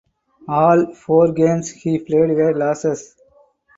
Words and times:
All 0.47 0.95
four 0.95 1.31
games 1.31 1.69
he 1.69 1.99
played 1.99 2.31
were 2.31 2.55
losses. 2.55 3.15